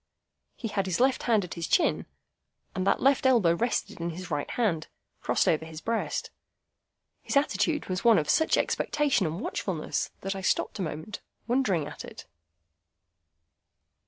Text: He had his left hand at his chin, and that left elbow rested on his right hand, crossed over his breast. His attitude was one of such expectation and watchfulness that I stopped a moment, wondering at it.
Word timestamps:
He 0.55 0.67
had 0.69 0.87
his 0.87 0.99
left 0.99 1.21
hand 1.29 1.43
at 1.43 1.53
his 1.53 1.67
chin, 1.67 2.07
and 2.73 2.87
that 2.87 3.03
left 3.03 3.27
elbow 3.27 3.53
rested 3.53 4.01
on 4.01 4.09
his 4.09 4.31
right 4.31 4.49
hand, 4.49 4.87
crossed 5.19 5.47
over 5.47 5.63
his 5.63 5.79
breast. 5.79 6.31
His 7.21 7.37
attitude 7.37 7.85
was 7.85 8.03
one 8.03 8.17
of 8.17 8.27
such 8.27 8.57
expectation 8.57 9.27
and 9.27 9.39
watchfulness 9.41 10.09
that 10.21 10.35
I 10.35 10.41
stopped 10.41 10.79
a 10.79 10.81
moment, 10.81 11.21
wondering 11.45 11.85
at 11.85 12.03
it. 12.03 12.25